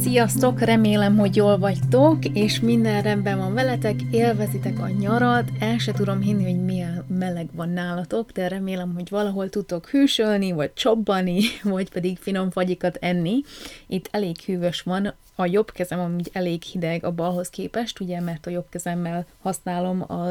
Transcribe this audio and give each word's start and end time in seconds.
Sziasztok, 0.00 0.60
remélem, 0.60 1.16
hogy 1.16 1.36
jól 1.36 1.58
vagytok, 1.58 2.24
és 2.24 2.60
minden 2.60 3.02
rendben 3.02 3.38
van 3.38 3.54
veletek, 3.54 4.00
élvezitek 4.10 4.78
a 4.78 4.88
nyarat, 4.88 5.50
el 5.58 5.78
se 5.78 5.92
tudom 5.92 6.20
hinni, 6.20 6.44
hogy 6.44 6.64
milyen 6.64 7.04
meleg 7.08 7.48
van 7.52 7.68
nálatok, 7.68 8.30
de 8.30 8.48
remélem, 8.48 8.94
hogy 8.94 9.08
valahol 9.08 9.48
tudtok 9.48 9.88
hűsölni, 9.88 10.52
vagy 10.52 10.72
csobbani, 10.72 11.40
vagy 11.62 11.90
pedig 11.90 12.18
finom 12.18 12.50
fagyikat 12.50 12.96
enni. 13.00 13.40
Itt 13.86 14.08
elég 14.10 14.36
hűvös 14.40 14.82
van, 14.82 15.14
a 15.34 15.46
jobb 15.46 15.70
kezem 15.70 16.00
amúgy 16.00 16.30
elég 16.32 16.62
hideg 16.62 17.04
a 17.04 17.12
balhoz 17.12 17.50
képest, 17.50 18.00
ugye, 18.00 18.20
mert 18.20 18.46
a 18.46 18.50
jobb 18.50 18.66
kezemmel 18.70 19.26
használom 19.42 20.02
a 20.12 20.30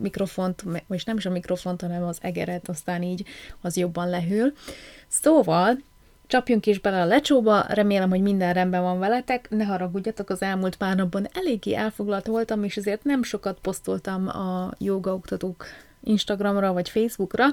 mikrofont, 0.00 0.62
vagy 0.86 1.02
nem 1.04 1.16
is 1.16 1.26
a 1.26 1.30
mikrofont, 1.30 1.80
hanem 1.80 2.02
az 2.02 2.18
egeret, 2.20 2.68
aztán 2.68 3.02
így 3.02 3.24
az 3.60 3.76
jobban 3.76 4.08
lehűl. 4.08 4.52
Szóval, 5.08 5.78
Csapjunk 6.26 6.66
is 6.66 6.78
bele 6.78 7.00
a 7.00 7.04
lecsóba, 7.04 7.64
remélem, 7.68 8.10
hogy 8.10 8.20
minden 8.20 8.52
rendben 8.52 8.82
van 8.82 8.98
veletek, 8.98 9.50
ne 9.50 9.64
haragudjatok, 9.64 10.30
az 10.30 10.42
elmúlt 10.42 10.76
pár 10.76 10.96
napban 10.96 11.28
eléggé 11.32 11.74
elfoglalt 11.74 12.26
voltam, 12.26 12.64
és 12.64 12.76
ezért 12.76 13.04
nem 13.04 13.22
sokat 13.22 13.58
posztoltam 13.62 14.28
a 14.28 14.70
jogaoktatók 14.78 15.64
Instagramra 16.04 16.72
vagy 16.72 16.88
Facebookra, 16.88 17.46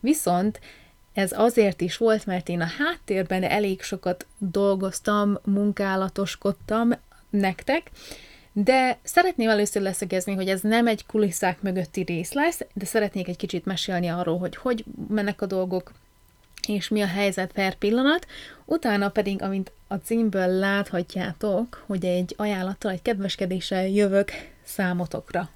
viszont 0.00 0.60
ez 1.12 1.32
azért 1.32 1.80
is 1.80 1.96
volt, 1.96 2.26
mert 2.26 2.48
én 2.48 2.60
a 2.60 2.68
háttérben 2.78 3.42
elég 3.42 3.82
sokat 3.82 4.26
dolgoztam, 4.38 5.38
munkálatoskodtam 5.44 6.92
nektek, 7.30 7.90
de 8.52 8.98
szeretném 9.02 9.48
először 9.48 9.82
leszögezni, 9.82 10.34
hogy 10.34 10.48
ez 10.48 10.60
nem 10.60 10.86
egy 10.86 11.06
kulisszák 11.06 11.62
mögötti 11.62 12.02
rész 12.02 12.32
lesz, 12.32 12.60
de 12.74 12.84
szeretnék 12.84 13.28
egy 13.28 13.36
kicsit 13.36 13.64
mesélni 13.64 14.08
arról, 14.08 14.38
hogy 14.38 14.56
hogy 14.56 14.84
mennek 15.08 15.42
a 15.42 15.46
dolgok, 15.46 15.92
és 16.68 16.88
mi 16.88 17.02
a 17.02 17.06
helyzet 17.06 17.52
per 17.52 17.74
pillanat, 17.74 18.26
utána 18.64 19.08
pedig, 19.08 19.42
amint 19.42 19.72
a 19.88 19.94
címből 19.94 20.46
láthatjátok, 20.46 21.84
hogy 21.86 22.04
egy 22.04 22.34
ajánlattal, 22.36 22.90
egy 22.90 23.02
kedveskedéssel 23.02 23.88
jövök 23.88 24.30
számotokra. 24.64 25.48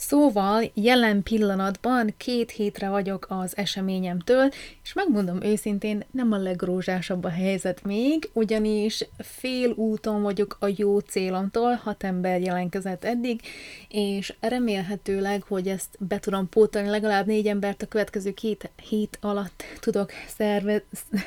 Szóval 0.00 0.70
jelen 0.74 1.22
pillanatban 1.22 2.14
két 2.16 2.50
hétre 2.50 2.88
vagyok 2.88 3.26
az 3.28 3.56
eseményemtől, 3.56 4.48
és 4.82 4.92
megmondom 4.92 5.42
őszintén, 5.42 6.04
nem 6.10 6.32
a 6.32 6.36
legrózsásabb 6.36 7.24
a 7.24 7.28
helyzet 7.28 7.84
még, 7.84 8.30
ugyanis 8.32 9.08
fél 9.18 9.70
úton 9.70 10.22
vagyok 10.22 10.56
a 10.60 10.66
jó 10.76 10.98
célomtól, 10.98 11.74
hat 11.74 12.04
ember 12.04 12.40
jelentkezett 12.40 13.04
eddig, 13.04 13.40
és 13.88 14.34
remélhetőleg, 14.40 15.42
hogy 15.42 15.68
ezt 15.68 15.96
be 15.98 16.18
tudom 16.18 16.48
pótolni, 16.48 16.88
legalább 16.88 17.26
négy 17.26 17.46
embert 17.46 17.82
a 17.82 17.86
következő 17.86 18.32
két 18.32 18.70
hét 18.88 19.18
alatt 19.20 19.62
tudok 19.80 20.10
szervez, 20.26 20.82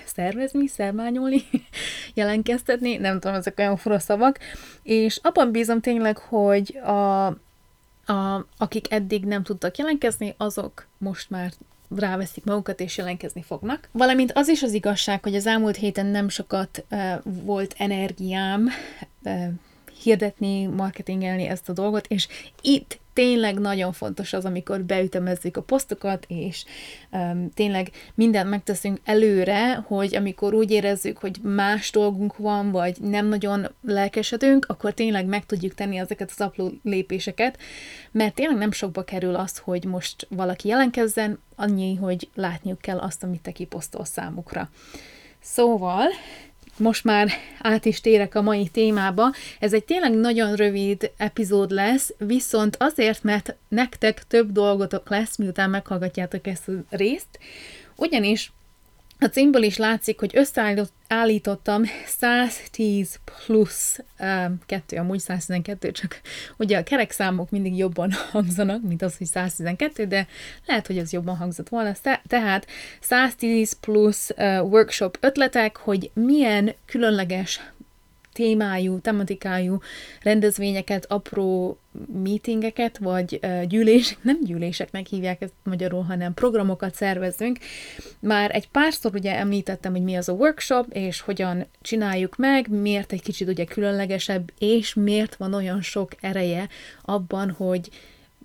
szervezni, 0.06 0.68
szerványolni, 0.68 1.44
jelentkeztetni, 2.14 2.98
nem 2.98 3.20
tudom, 3.20 3.36
ezek 3.36 3.60
olyan 3.60 3.78
fura 3.78 4.00
szavak, 4.00 4.40
és 4.84 5.20
abban 5.24 5.52
bízom 5.52 5.82
tényleg, 5.82 6.18
hogy 6.18 6.78
a 6.78 7.34
a, 8.12 8.46
akik 8.58 8.92
eddig 8.92 9.26
nem 9.26 9.44
tudtak 9.44 9.78
jelentkezni, 9.78 10.34
azok 10.38 10.88
most 10.98 11.30
már 11.30 11.54
ráveszik 11.96 12.44
magukat 12.44 12.80
és 12.80 12.98
jelentkezni 12.98 13.42
fognak. 13.42 13.90
Valamint 13.92 14.32
az 14.32 14.48
is 14.48 14.64
az 14.64 14.74
igazság, 14.74 15.24
hogy 15.24 15.36
az 15.36 15.46
elmúlt 15.46 15.76
héten 15.76 16.06
nem 16.06 16.30
sokat 16.30 16.86
uh, 16.90 17.14
volt 17.24 17.76
energiám 17.78 18.70
uh, 19.24 19.48
hirdetni, 20.02 20.66
marketingelni 20.66 21.48
ezt 21.48 21.70
a 21.70 21.74
dolgot, 21.74 22.08
és 22.08 22.28
itt 22.62 23.00
tényleg 23.14 23.60
nagyon 23.60 23.92
fontos 23.94 24.34
az, 24.34 24.46
amikor 24.46 24.84
beütemezzük 24.84 25.58
a 25.58 25.62
posztokat, 25.62 26.26
és 26.28 26.66
um, 27.12 27.50
tényleg 27.54 27.92
mindent 28.16 28.50
megteszünk 28.50 29.00
előre, 29.04 29.74
hogy 29.74 30.16
amikor 30.16 30.54
úgy 30.54 30.72
érezzük, 30.72 31.18
hogy 31.18 31.38
más 31.42 31.92
dolgunk 31.92 32.38
van, 32.38 32.72
vagy 32.72 32.98
nem 33.02 33.26
nagyon 33.28 33.68
lelkesedünk, 33.82 34.66
akkor 34.70 34.94
tényleg 34.94 35.26
meg 35.26 35.46
tudjuk 35.46 35.74
tenni 35.74 35.98
ezeket 35.98 36.32
az 36.32 36.42
apró 36.42 36.72
lépéseket, 36.84 37.58
mert 38.12 38.36
tényleg 38.36 38.58
nem 38.58 38.72
sokba 38.72 39.04
kerül 39.04 39.36
az, 39.36 39.58
hogy 39.58 39.86
most 39.86 40.28
valaki 40.30 40.68
jelentkezzen, 40.68 41.40
annyi, 41.56 41.96
hogy 41.96 42.30
látniuk 42.36 42.80
kell 42.80 42.98
azt, 42.98 43.24
amit 43.24 43.42
te 43.42 43.52
kiposztol 43.52 44.06
számukra. 44.06 44.70
Szóval, 45.42 46.08
most 46.82 47.04
már 47.04 47.30
át 47.60 47.86
is 47.86 48.02
térek 48.02 48.36
a 48.36 48.42
mai 48.42 48.68
témába. 48.68 49.32
Ez 49.60 49.74
egy 49.74 49.84
tényleg 49.84 50.14
nagyon 50.14 50.56
rövid 50.56 51.12
epizód 51.18 51.72
lesz, 51.72 52.14
viszont 52.18 52.78
azért, 52.80 53.24
mert 53.24 53.56
nektek 53.68 54.24
több 54.28 54.52
dolgotok 54.52 55.10
lesz, 55.10 55.38
miután 55.38 55.70
meghallgatjátok 55.70 56.48
ezt 56.48 56.68
a 56.68 56.72
részt, 56.90 57.40
ugyanis 57.96 58.52
a 59.24 59.30
címből 59.30 59.64
is 59.64 59.78
látszik, 59.78 60.20
hogy 60.20 60.32
összeállítottam 60.34 61.84
110 62.06 63.20
plusz 63.26 64.00
um, 64.20 64.60
kettő, 64.66 64.98
amúgy 64.98 65.20
112, 65.20 65.92
csak 65.92 66.22
ugye 66.58 66.78
a 66.78 66.84
kerek 66.84 67.12
számok 67.12 67.50
mindig 67.50 67.78
jobban 67.78 68.12
hangzanak, 68.32 68.82
mint 68.82 69.02
az, 69.02 69.18
hogy 69.18 69.28
112, 69.28 70.06
de 70.06 70.28
lehet, 70.66 70.88
hogy 70.88 70.98
az 70.98 71.12
jobban 71.12 71.36
hangzott 71.36 71.70
volna. 71.70 71.94
Tehát 72.28 72.68
110 73.00 73.74
plusz 73.80 74.30
uh, 74.30 74.72
workshop 74.72 75.18
ötletek, 75.20 75.78
hogy 75.78 76.12
milyen 76.14 76.74
különleges 76.86 77.60
témájú, 78.34 79.00
tematikájú 79.00 79.80
rendezvényeket, 80.22 81.06
apró 81.12 81.80
meetingeket, 82.24 82.98
vagy 82.98 83.40
gyűlések, 83.68 84.18
nem 84.22 84.38
gyűléseknek 84.44 85.08
hívják 85.08 85.42
ezt 85.42 85.54
magyarul, 85.64 86.02
hanem 86.02 86.34
programokat 86.34 86.96
szervezünk. 86.96 87.58
Már 88.20 88.56
egy 88.56 88.70
párszor 88.70 89.16
ugye 89.16 89.36
említettem, 89.36 89.92
hogy 89.92 90.04
mi 90.04 90.16
az 90.16 90.30
a 90.30 90.34
workshop, 90.34 90.86
és 90.90 91.22
hogyan 91.22 91.66
csináljuk 91.82 92.36
meg, 92.36 92.70
miért 92.70 93.12
egy 93.12 93.22
kicsit 93.22 93.48
ugye 93.48 93.64
különlegesebb, 93.64 94.52
és 94.58 94.94
miért 94.94 95.36
van 95.36 95.54
olyan 95.54 95.82
sok 95.82 96.12
ereje 96.22 96.68
abban, 97.02 97.50
hogy 97.50 97.90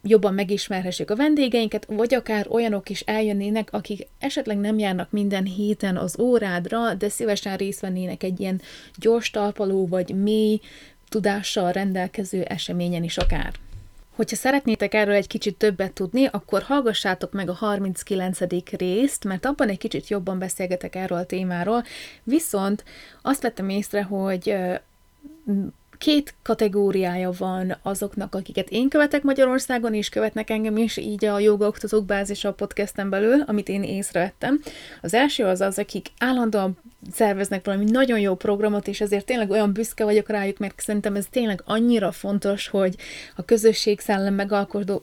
jobban 0.08 0.34
megismerhessék 0.34 1.10
a 1.10 1.16
vendégeinket, 1.16 1.86
vagy 1.88 2.14
akár 2.14 2.46
olyanok 2.48 2.88
is 2.88 3.00
eljönnének, 3.00 3.72
akik 3.72 4.06
esetleg 4.18 4.58
nem 4.58 4.78
járnak 4.78 5.10
minden 5.10 5.44
héten 5.44 5.96
az 5.96 6.18
órádra, 6.18 6.94
de 6.94 7.08
szívesen 7.08 7.56
részt 7.56 7.80
vennének 7.80 8.22
egy 8.22 8.40
ilyen 8.40 8.60
gyors 8.96 9.30
talpaló, 9.30 9.86
vagy 9.86 10.14
mély 10.14 10.60
tudással 11.08 11.72
rendelkező 11.72 12.42
eseményen 12.42 13.02
is 13.02 13.16
akár. 13.16 13.52
Hogyha 14.14 14.36
szeretnétek 14.36 14.94
erről 14.94 15.14
egy 15.14 15.26
kicsit 15.26 15.56
többet 15.56 15.92
tudni, 15.92 16.26
akkor 16.30 16.62
hallgassátok 16.62 17.32
meg 17.32 17.48
a 17.48 17.52
39. 17.52 18.38
részt, 18.70 19.24
mert 19.24 19.44
abban 19.44 19.68
egy 19.68 19.78
kicsit 19.78 20.08
jobban 20.08 20.38
beszélgetek 20.38 20.94
erről 20.94 21.18
a 21.18 21.26
témáról, 21.26 21.84
viszont 22.22 22.84
azt 23.22 23.42
vettem 23.42 23.68
észre, 23.68 24.02
hogy 24.02 24.56
két 25.98 26.34
kategóriája 26.42 27.30
van 27.38 27.76
azoknak, 27.82 28.34
akiket 28.34 28.70
én 28.70 28.88
követek 28.88 29.22
Magyarországon, 29.22 29.94
és 29.94 30.08
követnek 30.08 30.50
engem 30.50 30.76
is, 30.76 30.96
így 30.96 31.24
a 31.24 31.38
jogaoktatók 31.38 32.04
bázis 32.04 32.44
a 32.44 32.52
podcasten 32.52 33.10
belül, 33.10 33.40
amit 33.46 33.68
én 33.68 33.82
észrevettem. 33.82 34.60
Az 35.02 35.14
első 35.14 35.44
az 35.44 35.60
az, 35.60 35.78
akik 35.78 36.06
állandóan 36.18 36.78
szerveznek 37.12 37.64
valami 37.64 37.84
nagyon 37.84 38.18
jó 38.18 38.34
programot, 38.34 38.88
és 38.88 39.00
ezért 39.00 39.26
tényleg 39.26 39.50
olyan 39.50 39.72
büszke 39.72 40.04
vagyok 40.04 40.28
rájuk, 40.28 40.58
mert 40.58 40.80
szerintem 40.80 41.14
ez 41.14 41.26
tényleg 41.30 41.62
annyira 41.64 42.12
fontos, 42.12 42.68
hogy 42.68 42.94
a 43.36 43.44
közösség 43.44 44.00
szellem 44.00 44.48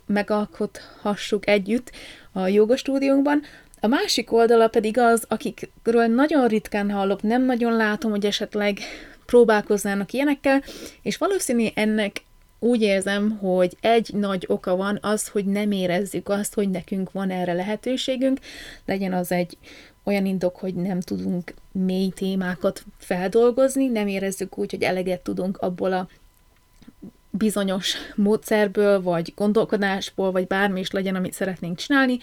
megalkothassuk 0.05 1.47
együtt 1.47 1.91
a 2.31 2.47
jogastúdiónkban, 2.47 3.41
a 3.83 3.87
másik 3.87 4.31
oldala 4.31 4.67
pedig 4.67 4.97
az, 4.97 5.25
akikről 5.27 6.05
nagyon 6.05 6.47
ritkán 6.47 6.91
hallok, 6.91 7.21
nem 7.21 7.45
nagyon 7.45 7.75
látom, 7.75 8.11
hogy 8.11 8.25
esetleg 8.25 8.79
próbálkoznának 9.25 10.11
ilyenekkel, 10.11 10.63
és 11.01 11.17
valószínű 11.17 11.67
ennek 11.73 12.21
úgy 12.59 12.81
érzem, 12.81 13.37
hogy 13.37 13.77
egy 13.81 14.09
nagy 14.13 14.45
oka 14.47 14.75
van 14.75 14.99
az, 15.01 15.27
hogy 15.27 15.45
nem 15.45 15.71
érezzük 15.71 16.29
azt, 16.29 16.53
hogy 16.53 16.69
nekünk 16.69 17.11
van 17.11 17.29
erre 17.29 17.53
lehetőségünk, 17.53 18.39
legyen 18.85 19.13
az 19.13 19.31
egy 19.31 19.57
olyan 20.03 20.25
indok, 20.25 20.55
hogy 20.55 20.73
nem 20.75 20.99
tudunk 20.99 21.53
mély 21.71 22.09
témákat 22.09 22.83
feldolgozni, 22.97 23.87
nem 23.87 24.07
érezzük 24.07 24.57
úgy, 24.57 24.71
hogy 24.71 24.81
eleget 24.81 25.21
tudunk 25.21 25.57
abból 25.57 25.93
a 25.93 26.07
bizonyos 27.29 27.95
módszerből, 28.15 29.01
vagy 29.01 29.33
gondolkodásból, 29.35 30.31
vagy 30.31 30.47
bármi 30.47 30.79
is 30.79 30.91
legyen, 30.91 31.15
amit 31.15 31.33
szeretnénk 31.33 31.77
csinálni, 31.77 32.19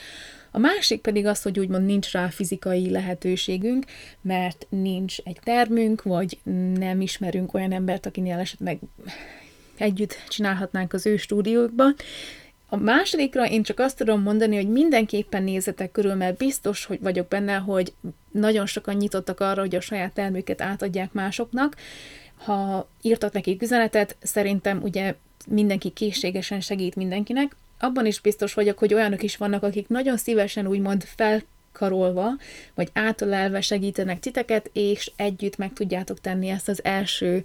a 0.51 0.59
másik 0.59 1.01
pedig 1.01 1.27
az, 1.27 1.43
hogy 1.43 1.59
úgymond 1.59 1.85
nincs 1.87 2.11
rá 2.11 2.29
fizikai 2.29 2.91
lehetőségünk, 2.91 3.85
mert 4.21 4.67
nincs 4.69 5.19
egy 5.25 5.39
termünk, 5.43 6.03
vagy 6.03 6.39
nem 6.75 7.01
ismerünk 7.01 7.55
olyan 7.55 7.73
embert, 7.73 8.07
akinél 8.07 8.39
esetleg 8.39 8.79
együtt 9.77 10.17
csinálhatnánk 10.29 10.93
az 10.93 11.07
ő 11.07 11.17
stúdiókban. 11.17 11.95
A 12.69 12.77
másodikra 12.77 13.49
én 13.49 13.63
csak 13.63 13.79
azt 13.79 13.97
tudom 13.97 14.23
mondani, 14.23 14.57
hogy 14.57 14.69
mindenképpen 14.69 15.43
nézzetek 15.43 15.91
körül, 15.91 16.15
mert 16.15 16.37
biztos, 16.37 16.85
hogy 16.85 17.01
vagyok 17.01 17.29
benne, 17.29 17.55
hogy 17.55 17.93
nagyon 18.31 18.67
sokan 18.67 18.97
nyitottak 18.97 19.41
arra, 19.41 19.61
hogy 19.61 19.75
a 19.75 19.81
saját 19.81 20.13
terméket 20.13 20.61
átadják 20.61 21.13
másoknak. 21.13 21.77
Ha 22.37 22.89
írtak 23.03 23.33
nekik 23.33 23.63
üzenetet, 23.63 24.17
szerintem 24.23 24.83
ugye 24.83 25.15
mindenki 25.49 25.91
készségesen 25.91 26.61
segít 26.61 26.95
mindenkinek. 26.95 27.57
Abban 27.81 28.07
is 28.07 28.21
biztos 28.21 28.55
vagyok, 28.55 28.79
hogy 28.79 28.95
olyanok 28.95 29.23
is 29.23 29.37
vannak, 29.37 29.63
akik 29.63 29.89
nagyon 29.89 30.17
szívesen 30.17 30.67
úgymond 30.67 31.05
felkarolva, 31.05 32.31
vagy 32.75 32.89
átölelve 32.93 33.61
segítenek 33.61 34.21
titeket, 34.21 34.71
és 34.73 35.11
együtt 35.17 35.57
meg 35.57 35.73
tudjátok 35.73 36.21
tenni 36.21 36.49
ezt 36.49 36.69
az 36.69 36.85
első 36.85 37.45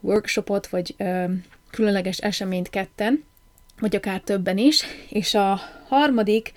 workshopot, 0.00 0.66
vagy 0.66 0.94
ö, 0.98 1.24
különleges 1.70 2.18
eseményt 2.18 2.70
ketten 2.70 3.24
vagy 3.80 3.96
akár 3.96 4.20
többen 4.20 4.58
is. 4.58 4.82
És 5.08 5.34
a 5.34 5.60
harmadik 5.88 6.52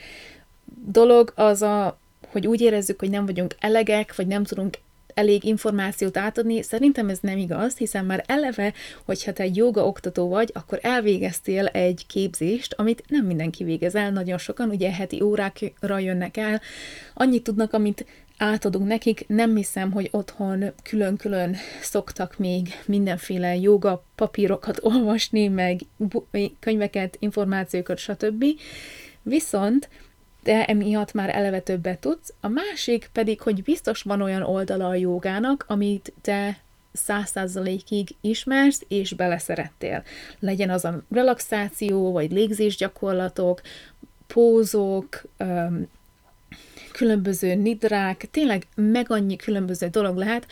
dolog 0.85 1.33
az 1.35 1.61
a, 1.61 1.99
hogy 2.27 2.47
úgy 2.47 2.61
érezzük, 2.61 2.99
hogy 2.99 3.09
nem 3.09 3.25
vagyunk 3.25 3.55
elegek, 3.59 4.15
vagy 4.15 4.27
nem 4.27 4.43
tudunk 4.43 4.77
elég 5.13 5.43
információt 5.43 6.17
átadni, 6.17 6.61
szerintem 6.61 7.09
ez 7.09 7.19
nem 7.21 7.37
igaz, 7.37 7.77
hiszen 7.77 8.05
már 8.05 8.23
eleve, 8.27 8.73
hogyha 9.05 9.33
te 9.33 9.43
egy 9.43 9.55
joga 9.55 9.85
oktató 9.85 10.29
vagy, 10.29 10.49
akkor 10.53 10.79
elvégeztél 10.81 11.65
egy 11.65 12.05
képzést, 12.07 12.73
amit 12.73 13.03
nem 13.07 13.25
mindenki 13.25 13.63
végez 13.63 13.95
el, 13.95 14.11
nagyon 14.11 14.37
sokan 14.37 14.69
ugye 14.69 14.91
heti 14.91 15.21
órákra 15.21 15.99
jönnek 15.99 16.37
el, 16.37 16.61
annyit 17.13 17.43
tudnak, 17.43 17.73
amit 17.73 18.05
átadunk 18.37 18.87
nekik. 18.87 19.27
Nem 19.27 19.55
hiszem, 19.55 19.91
hogy 19.91 20.07
otthon 20.11 20.73
külön-külön 20.83 21.55
szoktak 21.81 22.37
még 22.37 22.67
mindenféle 22.85 23.55
joga 23.55 24.03
papírokat 24.15 24.79
olvasni, 24.93 25.47
meg 25.47 25.79
könyveket, 26.59 27.15
információkat, 27.19 27.97
stb. 27.97 28.45
Viszont 29.21 29.89
de 30.43 30.65
emiatt 30.65 31.13
már 31.13 31.35
eleve 31.35 31.59
többet 31.59 31.99
tudsz. 31.99 32.33
A 32.41 32.47
másik 32.47 33.09
pedig, 33.13 33.41
hogy 33.41 33.63
biztos 33.63 34.01
van 34.01 34.21
olyan 34.21 34.41
oldala 34.41 34.87
a 34.87 34.95
jogának, 34.95 35.65
amit 35.67 36.13
te 36.21 36.57
száz 36.93 37.29
százalékig 37.29 38.15
ismersz, 38.21 38.81
és 38.87 39.13
beleszerettél. 39.13 40.03
Legyen 40.39 40.69
az 40.69 40.85
a 40.85 41.03
relaxáció, 41.11 42.11
vagy 42.11 42.31
légzésgyakorlatok, 42.31 43.61
pózok, 44.27 45.23
különböző 46.91 47.55
nidrák, 47.55 48.27
tényleg 48.31 48.67
meg 48.75 49.11
annyi 49.11 49.35
különböző 49.35 49.87
dolog 49.87 50.17
lehet, 50.17 50.47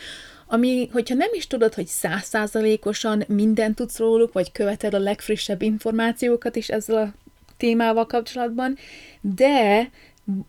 ami, 0.46 0.88
hogyha 0.92 1.14
nem 1.14 1.28
is 1.32 1.46
tudod, 1.46 1.74
hogy 1.74 1.86
százszázalékosan 1.86 3.24
mindent 3.28 3.74
tudsz 3.74 3.98
róluk, 3.98 4.32
vagy 4.32 4.52
követed 4.52 4.94
a 4.94 4.98
legfrissebb 4.98 5.62
információkat 5.62 6.56
is 6.56 6.68
ezzel 6.68 6.96
a 6.96 7.21
témával 7.62 8.06
kapcsolatban, 8.06 8.76
de 9.20 9.90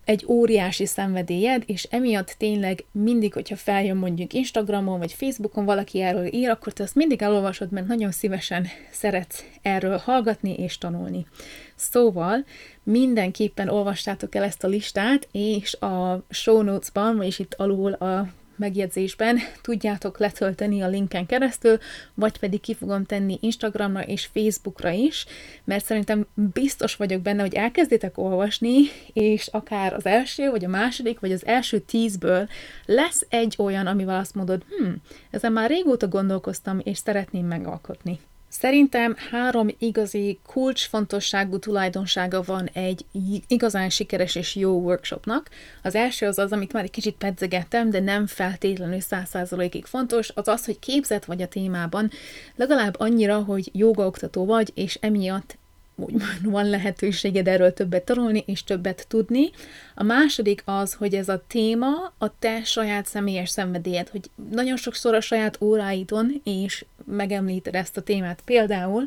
egy 0.04 0.24
óriási 0.28 0.86
szenvedélyed, 0.86 1.62
és 1.66 1.82
emiatt 1.90 2.34
tényleg 2.38 2.84
mindig, 2.92 3.32
hogyha 3.32 3.56
feljön 3.56 3.96
mondjuk 3.96 4.32
Instagramon 4.32 4.98
vagy 4.98 5.12
Facebookon 5.12 5.64
valaki 5.64 6.00
erről 6.00 6.26
ír, 6.26 6.48
akkor 6.48 6.72
te 6.72 6.82
azt 6.82 6.94
mindig 6.94 7.22
elolvasod, 7.22 7.70
mert 7.70 7.86
nagyon 7.86 8.10
szívesen 8.10 8.66
szeretsz 8.90 9.44
erről 9.62 9.96
hallgatni 9.96 10.54
és 10.54 10.78
tanulni. 10.78 11.26
Szóval 11.74 12.44
mindenképpen 12.82 13.68
olvastátok 13.68 14.34
el 14.34 14.42
ezt 14.42 14.64
a 14.64 14.68
listát, 14.68 15.28
és 15.32 15.74
a 15.74 16.24
show 16.30 16.62
notes-ban, 16.62 17.16
vagyis 17.16 17.38
itt 17.38 17.54
alul 17.54 17.92
a 17.92 18.28
megjegyzésben 18.56 19.38
tudjátok 19.62 20.18
letölteni 20.18 20.82
a 20.82 20.88
linken 20.88 21.26
keresztül, 21.26 21.78
vagy 22.14 22.38
pedig 22.38 22.60
ki 22.60 22.74
fogom 22.74 23.04
tenni 23.04 23.38
Instagramra 23.40 24.02
és 24.02 24.28
Facebookra 24.32 24.90
is, 24.90 25.26
mert 25.64 25.84
szerintem 25.84 26.26
biztos 26.34 26.96
vagyok 26.96 27.20
benne, 27.20 27.40
hogy 27.40 27.54
elkezditek 27.54 28.18
olvasni, 28.18 28.74
és 29.12 29.46
akár 29.46 29.92
az 29.94 30.06
első, 30.06 30.50
vagy 30.50 30.64
a 30.64 30.68
második, 30.68 31.20
vagy 31.20 31.32
az 31.32 31.46
első 31.46 31.78
tízből 31.78 32.48
lesz 32.86 33.26
egy 33.28 33.54
olyan, 33.58 33.86
amivel 33.86 34.18
azt 34.18 34.34
mondod, 34.34 34.64
hm, 34.78 34.90
ezen 35.30 35.52
már 35.52 35.70
régóta 35.70 36.08
gondolkoztam, 36.08 36.80
és 36.84 36.98
szeretném 36.98 37.46
megalkotni. 37.46 38.20
Szerintem 38.58 39.16
három 39.30 39.68
igazi 39.78 40.38
kulcsfontosságú 40.46 41.58
tulajdonsága 41.58 42.42
van 42.42 42.70
egy 42.72 43.04
igazán 43.46 43.90
sikeres 43.90 44.34
és 44.34 44.54
jó 44.54 44.80
workshopnak. 44.80 45.50
Az 45.82 45.94
első 45.94 46.26
az 46.26 46.38
az, 46.38 46.52
amit 46.52 46.72
már 46.72 46.84
egy 46.84 46.90
kicsit 46.90 47.14
pedzegettem, 47.14 47.90
de 47.90 48.00
nem 48.00 48.26
feltétlenül 48.26 49.00
százszázalékig 49.00 49.84
fontos, 49.84 50.30
az 50.34 50.48
az, 50.48 50.64
hogy 50.64 50.78
képzett 50.78 51.24
vagy 51.24 51.42
a 51.42 51.48
témában, 51.48 52.10
legalább 52.56 52.94
annyira, 52.98 53.38
hogy 53.38 53.70
jogaoktató 53.72 54.44
vagy, 54.44 54.72
és 54.74 54.98
emiatt 55.00 55.56
úgymond 55.96 56.50
van 56.50 56.68
lehetőséged 56.68 57.48
erről 57.48 57.72
többet 57.72 58.04
tanulni 58.04 58.42
és 58.46 58.64
többet 58.64 59.06
tudni. 59.08 59.50
A 59.94 60.02
második 60.02 60.62
az, 60.64 60.94
hogy 60.94 61.14
ez 61.14 61.28
a 61.28 61.42
téma 61.46 62.12
a 62.18 62.38
te 62.38 62.64
saját 62.64 63.06
személyes 63.06 63.50
szenvedélyed, 63.50 64.08
hogy 64.08 64.30
nagyon 64.50 64.76
sokszor 64.76 65.14
a 65.14 65.20
saját 65.20 65.60
óráidon 65.60 66.40
és 66.44 66.84
megemlíted 67.06 67.74
ezt 67.74 67.96
a 67.96 68.02
témát. 68.02 68.40
Például, 68.44 69.04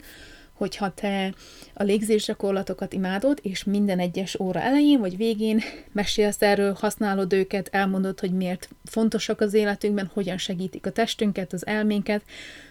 hogyha 0.54 0.94
te 0.94 1.34
a 1.74 1.84
légzésgyakorlatokat 1.84 2.94
imádod, 2.94 3.40
és 3.42 3.64
minden 3.64 4.00
egyes 4.00 4.40
óra 4.40 4.62
elején 4.62 5.00
vagy 5.00 5.18
végén 5.18 5.62
mesélsz 5.92 6.42
erről, 6.42 6.78
használod 6.80 7.34
őket, 7.34 7.70
elmondod, 7.72 8.20
hogy 8.20 8.32
miért 8.32 8.70
fontosak 8.84 9.42
az 9.42 9.54
életünkben, 9.54 10.10
hogyan 10.14 10.38
segítik 10.38 10.86
a 10.86 10.92
testünket, 10.92 11.54
az 11.54 11.66
elménket, 11.66 12.22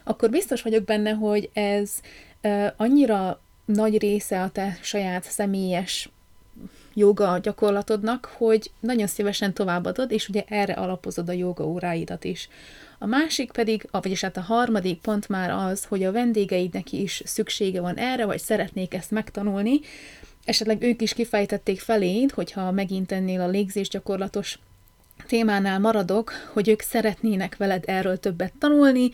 akkor 0.05 0.31
biztos 0.31 0.63
vagyok 0.63 0.85
benne, 0.85 1.11
hogy 1.11 1.51
ez 1.53 1.93
annyira 2.77 3.41
nagy 3.65 3.99
része 3.99 4.43
a 4.43 4.51
te 4.51 4.79
saját 4.83 5.25
személyes 5.25 6.11
joga 6.99 7.39
gyakorlatodnak, 7.39 8.31
hogy 8.37 8.71
nagyon 8.81 9.07
szívesen 9.07 9.53
továbbadod, 9.55 10.11
és 10.11 10.29
ugye 10.29 10.45
erre 10.49 10.73
alapozod 10.73 11.29
a 11.29 11.33
joga 11.33 11.65
óráidat 11.67 12.25
is. 12.25 12.49
A 12.99 13.07
másik 13.07 13.53
pedig, 13.53 13.89
vagyis 13.91 14.21
hát 14.21 14.37
a 14.37 14.41
harmadik 14.41 15.01
pont 15.01 15.29
már 15.29 15.51
az, 15.51 15.85
hogy 15.85 16.05
a 16.05 16.13
vendégeidnek 16.13 16.93
is 16.93 17.23
szüksége 17.25 17.81
van 17.81 17.97
erre, 17.97 18.25
vagy 18.25 18.39
szeretnék 18.39 18.95
ezt 18.95 19.11
megtanulni, 19.11 19.81
esetleg 20.45 20.83
ők 20.83 21.03
is 21.03 21.15
kifejtették 21.15 21.81
feléd, 21.81 22.31
hogyha 22.31 22.71
megint 22.71 23.13
ennél 23.13 23.41
a 23.41 23.49
légzésgyakorlatos 23.49 24.59
témánál 25.27 25.79
maradok, 25.79 26.33
hogy 26.53 26.69
ők 26.69 26.81
szeretnének 26.81 27.57
veled 27.57 27.85
erről 27.87 28.19
többet 28.19 28.53
tanulni, 28.59 29.11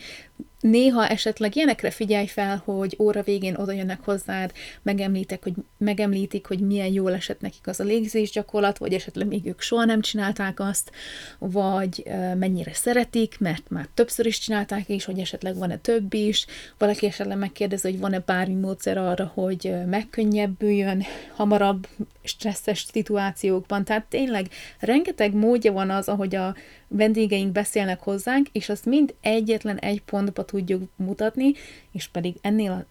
Néha 0.63 1.07
esetleg 1.07 1.55
ilyenekre 1.55 1.91
figyelj 1.91 2.27
fel, 2.27 2.61
hogy 2.65 2.95
óra 2.99 3.21
végén 3.21 3.55
oda 3.55 3.71
jönnek 3.71 3.99
hozzád, 4.03 4.51
megemlítek, 4.81 5.43
hogy, 5.43 5.53
megemlítik, 5.77 6.45
hogy 6.45 6.59
milyen 6.59 6.91
jól 6.91 7.13
esett 7.13 7.41
nekik 7.41 7.67
az 7.67 7.79
a 7.79 7.83
légzés 7.83 8.31
gyakorlat, 8.31 8.77
vagy 8.77 8.93
esetleg 8.93 9.27
még 9.27 9.45
ők 9.45 9.61
soha 9.61 9.85
nem 9.85 10.01
csinálták 10.01 10.59
azt, 10.59 10.91
vagy 11.39 12.03
mennyire 12.37 12.73
szeretik, 12.73 13.39
mert 13.39 13.69
már 13.69 13.87
többször 13.93 14.25
is 14.25 14.39
csinálták, 14.39 14.89
és 14.89 15.05
hogy 15.05 15.19
esetleg 15.19 15.57
van-e 15.57 15.77
több 15.77 16.13
is. 16.13 16.45
Valaki 16.77 17.05
esetleg 17.05 17.37
megkérdezi, 17.37 17.89
hogy 17.91 17.99
van-e 17.99 18.19
bármi 18.19 18.55
módszer 18.55 18.97
arra, 18.97 19.31
hogy 19.33 19.73
megkönnyebbüljön 19.85 21.03
hamarabb 21.35 21.87
stresszes 22.23 22.85
szituációkban. 22.91 23.83
Tehát 23.83 24.05
tényleg 24.05 24.47
rengeteg 24.79 25.33
módja 25.33 25.71
van 25.71 25.89
az, 25.89 26.07
ahogy 26.07 26.35
a 26.35 26.55
vendégeink 26.95 27.51
beszélnek 27.51 27.99
hozzánk, 27.99 28.47
és 28.51 28.69
azt 28.69 28.85
mind 28.85 29.13
egyetlen 29.21 29.77
egy 29.77 30.01
pontba 30.01 30.45
tudjuk 30.45 30.89
mutatni, 30.95 31.53
és 31.91 32.07
pedig 32.07 32.35
ennél 32.41 32.71
a 32.71 32.85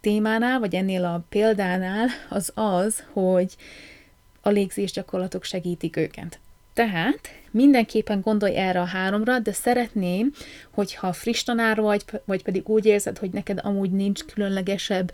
témánál, 0.00 0.58
vagy 0.58 0.74
ennél 0.74 1.04
a 1.04 1.24
példánál 1.28 2.08
az 2.28 2.52
az, 2.54 3.04
hogy 3.12 3.56
a 4.40 4.48
légzés 4.48 4.92
gyakorlatok 4.92 5.44
segítik 5.44 5.96
őket. 5.96 6.38
Tehát 6.74 7.20
mindenképpen 7.50 8.20
gondolj 8.20 8.54
erre 8.54 8.80
a 8.80 8.84
háromra, 8.84 9.38
de 9.38 9.52
szeretném, 9.52 10.32
hogyha 10.70 11.12
friss 11.12 11.42
tanár 11.42 11.80
vagy, 11.80 12.04
vagy 12.24 12.42
pedig 12.42 12.68
úgy 12.68 12.86
érzed, 12.86 13.18
hogy 13.18 13.30
neked 13.30 13.60
amúgy 13.62 13.90
nincs 13.90 14.24
különlegesebb 14.24 15.12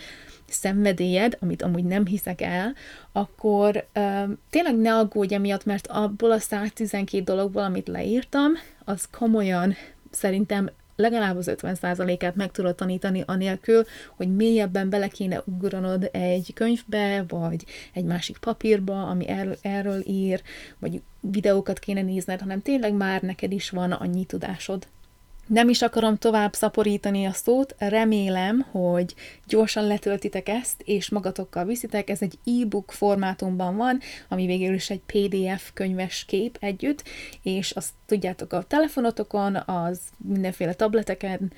szenvedélyed, 0.49 1.37
amit 1.41 1.63
amúgy 1.63 1.85
nem 1.85 2.07
hiszek 2.07 2.41
el, 2.41 2.75
akkor 3.13 3.87
ö, 3.93 4.23
tényleg 4.51 4.77
ne 4.77 4.95
aggódj 4.95 5.35
emiatt, 5.35 5.65
mert 5.65 5.87
abból 5.87 6.31
a 6.31 6.39
112 6.39 7.25
dologból, 7.25 7.63
amit 7.63 7.89
leírtam, 7.89 8.53
az 8.85 9.09
komolyan 9.11 9.75
szerintem 10.11 10.71
legalább 10.97 11.37
az 11.37 11.51
50%-át 11.57 12.35
meg 12.35 12.51
tudod 12.51 12.75
tanítani 12.75 13.23
anélkül, 13.27 13.85
hogy 14.17 14.37
mélyebben 14.37 14.91
bele 14.91 15.09
kéne 15.09 15.43
ugranod 15.45 16.09
egy 16.13 16.53
könyvbe, 16.55 17.25
vagy 17.29 17.65
egy 17.93 18.05
másik 18.05 18.39
papírba, 18.39 19.07
ami 19.07 19.29
erről, 19.29 19.57
erről 19.63 20.03
ír, 20.07 20.43
vagy 20.79 21.03
videókat 21.21 21.79
kéne 21.79 22.03
nézned, 22.03 22.41
hanem 22.41 22.63
tényleg 22.63 22.93
már 22.93 23.23
neked 23.23 23.53
is 23.53 23.71
van 23.71 23.93
annyi 23.93 24.25
tudásod. 24.25 24.87
Nem 25.47 25.69
is 25.69 25.83
akarom 25.83 26.17
tovább 26.17 26.55
szaporítani 26.55 27.25
a 27.25 27.33
szót, 27.33 27.75
remélem, 27.79 28.61
hogy 28.71 29.15
gyorsan 29.47 29.87
letöltitek 29.87 30.49
ezt, 30.49 30.83
és 30.85 31.11
magatokkal 31.11 31.65
viszitek. 31.65 32.11
Ez 32.11 32.23
egy 32.23 32.39
e-book 32.45 32.93
formátumban 32.93 33.77
van, 33.77 34.01
ami 34.29 34.47
végül 34.47 34.75
is 34.75 34.91
egy 34.91 35.01
PDF 35.07 35.71
könyves 35.75 36.25
kép 36.25 36.57
együtt, 36.61 37.03
és 37.43 37.71
azt 37.71 37.91
tudjátok 38.07 38.53
a 38.53 38.63
telefonotokon, 38.63 39.57
az 39.57 40.01
mindenféle 40.17 40.75
tableteken, 40.75 41.53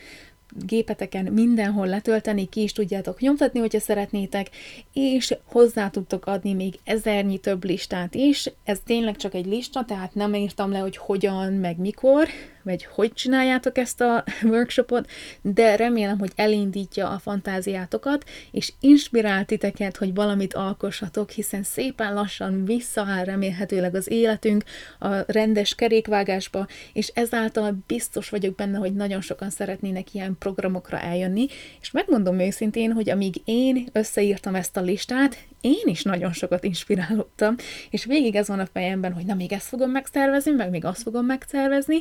gépeteken 0.66 1.24
mindenhol 1.24 1.86
letölteni, 1.86 2.48
ki 2.48 2.62
is 2.62 2.72
tudjátok 2.72 3.20
nyomtatni, 3.20 3.60
hogyha 3.60 3.80
szeretnétek, 3.80 4.50
és 4.92 5.34
hozzá 5.44 5.88
tudtok 5.88 6.26
adni 6.26 6.52
még 6.52 6.78
ezernyi 6.84 7.38
több 7.38 7.64
listát 7.64 8.14
is. 8.14 8.50
Ez 8.64 8.78
tényleg 8.84 9.16
csak 9.16 9.34
egy 9.34 9.46
lista, 9.46 9.84
tehát 9.84 10.14
nem 10.14 10.34
írtam 10.34 10.70
le, 10.70 10.78
hogy 10.78 10.96
hogyan, 10.96 11.52
meg 11.52 11.78
mikor, 11.78 12.28
vagy 12.62 12.84
hogy 12.84 13.12
csináljátok 13.12 13.78
ezt 13.78 14.00
a 14.00 14.24
workshopot, 14.52 15.10
de 15.42 15.76
remélem, 15.76 16.18
hogy 16.18 16.32
elindítja 16.36 17.08
a 17.08 17.18
fantáziátokat, 17.18 18.24
és 18.50 18.72
inspirál 18.80 19.44
titeket, 19.44 19.96
hogy 19.96 20.14
valamit 20.14 20.54
alkossatok, 20.54 21.30
hiszen 21.30 21.62
szépen 21.62 22.14
lassan 22.14 22.64
visszaáll 22.64 23.24
remélhetőleg 23.24 23.94
az 23.94 24.10
életünk 24.10 24.64
a 24.98 25.32
rendes 25.32 25.74
kerékvágásba, 25.74 26.66
és 26.92 27.12
ezáltal 27.14 27.78
biztos 27.86 28.28
vagyok 28.28 28.54
benne, 28.54 28.78
hogy 28.78 28.94
nagyon 28.94 29.20
sokan 29.20 29.50
szeretnének 29.50 30.14
ilyen 30.14 30.36
programokra 30.38 31.00
eljönni, 31.00 31.46
és 31.80 31.90
megmondom 31.90 32.38
őszintén, 32.38 32.92
hogy 32.92 33.10
amíg 33.10 33.34
én 33.44 33.88
összeírtam 33.92 34.54
ezt 34.54 34.76
a 34.76 34.80
listát, 34.80 35.36
én 35.60 35.82
is 35.84 36.02
nagyon 36.02 36.32
sokat 36.32 36.64
inspirálódtam, 36.64 37.54
és 37.90 38.04
végig 38.04 38.34
ez 38.34 38.48
van 38.48 38.58
a 38.58 38.66
fejemben, 38.66 39.12
hogy 39.12 39.24
na 39.24 39.34
még 39.34 39.52
ezt 39.52 39.66
fogom 39.66 39.90
megszervezni, 39.90 40.50
meg 40.50 40.70
még 40.70 40.84
azt 40.84 41.02
fogom 41.02 41.26
megszervezni, 41.26 42.00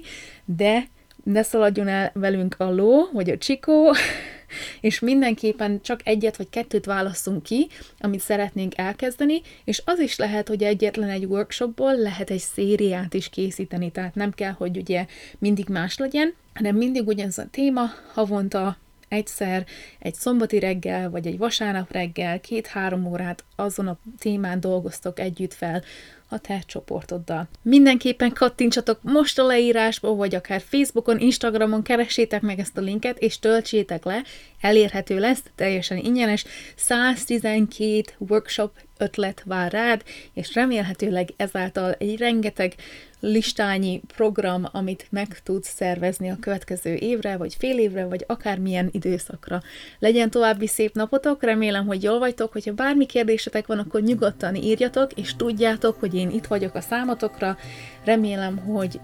de 0.56 0.88
ne 1.24 1.44
szaladjon 1.44 1.88
el 1.88 2.12
velünk 2.14 2.56
a 2.58 2.72
ló, 2.72 3.10
vagy 3.14 3.30
a 3.30 3.38
csikó, 3.38 3.94
és 4.88 5.00
mindenképpen 5.00 5.82
csak 5.82 6.00
egyet 6.04 6.38
vagy 6.38 6.50
kettőt 6.50 6.86
válasszunk 6.86 7.44
ki, 7.44 7.68
amit 8.00 8.20
szeretnénk 8.20 8.78
elkezdeni, 8.78 9.42
és 9.64 9.82
az 9.86 10.00
is 10.00 10.18
lehet, 10.18 10.48
hogy 10.48 10.64
egyetlen 10.64 11.10
egy 11.10 11.26
workshopból 11.26 11.96
lehet 11.96 12.30
egy 12.30 12.40
szériát 12.40 13.14
is 13.14 13.30
készíteni, 13.30 13.92
tehát 13.92 14.16
nem 14.16 14.32
kell, 14.32 14.52
hogy 14.52 14.78
ugye 14.78 15.06
mindig 15.40 15.68
más 15.70 15.98
legyen, 15.98 16.34
hanem 16.54 16.76
mindig 16.76 17.08
ugyanaz 17.08 17.38
a 17.38 17.48
téma, 17.52 17.86
havonta 18.14 18.78
egyszer 19.08 19.66
egy 20.00 20.14
szombati 20.14 20.60
reggel, 20.60 21.10
vagy 21.10 21.28
egy 21.28 21.38
vasárnap 21.38 21.92
reggel, 21.92 22.40
két-három 22.40 23.06
órát 23.06 23.44
azon 23.56 23.88
a 23.88 23.98
témán 24.20 24.60
dolgoztok 24.60 25.20
együtt 25.20 25.54
fel 25.54 25.84
a 26.30 26.38
te 26.40 26.64
csoportoddal. 26.66 27.48
Mindenképpen 27.62 28.34
kattintsatok 28.34 29.00
most 29.02 29.40
a 29.40 29.46
leírásba, 29.46 30.16
vagy 30.16 30.36
akár 30.36 30.62
Facebookon, 30.62 31.20
Instagramon 31.20 31.84
keressétek 31.84 32.42
meg 32.42 32.60
ezt 32.60 32.78
a 32.78 32.82
linket, 32.82 33.18
és 33.18 33.40
töltsétek 33.40 34.06
le, 34.06 34.24
elérhető 34.62 35.20
lesz, 35.20 35.44
teljesen 35.56 35.98
ingyenes, 35.98 36.46
112 36.76 38.04
workshop 38.18 38.72
ötlet 38.98 39.44
vár 39.46 39.72
rád, 39.72 40.04
és 40.34 40.54
remélhetőleg 40.54 41.30
ezáltal 41.38 41.92
egy 41.92 42.18
rengeteg 42.18 42.76
listányi 43.20 44.02
program, 44.16 44.68
amit 44.72 45.08
meg 45.10 45.40
tudsz 45.44 45.74
szervezni 45.76 46.30
a 46.30 46.38
következő 46.40 46.94
évre, 46.94 47.38
vagy 47.38 47.56
fél 47.60 47.80
évre, 47.80 48.06
vagy 48.06 48.24
akármilyen 48.28 48.90
időszakra. 48.92 49.62
Legyen 50.00 50.30
további 50.30 50.68
szép 50.68 50.96
napotok, 50.96 51.44
remélem, 51.44 51.86
hogy 51.86 52.04
jól 52.04 52.20
vagytok, 52.20 52.52
hogyha 52.52 52.74
bármi 52.74 53.06
kérdésetek 53.06 53.68
van, 53.68 53.80
akkor 53.80 54.02
nyugodtan 54.02 54.56
írjatok, 54.56 55.14
és 55.14 55.36
tudjátok, 55.36 56.00
hogy 56.00 56.14
én 56.18 56.30
itt 56.30 56.46
vagyok 56.46 56.76
a 56.76 56.82
számotokra. 56.82 57.58
Remélem, 58.04 58.58
hogy 58.58 59.00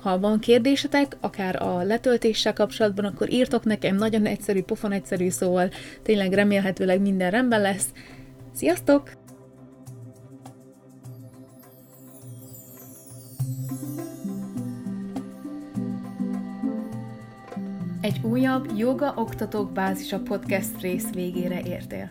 ha 0.00 0.18
van 0.18 0.38
kérdésetek, 0.38 1.16
akár 1.20 1.62
a 1.62 1.82
letöltéssel 1.82 2.52
kapcsolatban, 2.52 3.04
akkor 3.04 3.32
írtok 3.32 3.64
nekem, 3.64 3.96
nagyon 3.96 4.26
egyszerű, 4.26 4.62
pofon 4.62 4.92
egyszerű, 4.92 5.28
szóval 5.28 5.70
tényleg 6.02 6.32
remélhetőleg 6.32 7.00
minden 7.00 7.30
rendben 7.30 7.60
lesz. 7.60 7.92
Sziasztok! 8.54 9.10
Egy 18.00 18.20
újabb 18.22 18.70
Joga 18.76 19.12
Oktatók 19.16 19.72
Bázisa 19.72 20.20
podcast 20.20 20.80
rész 20.80 21.12
végére 21.12 21.60
értél. 21.60 22.10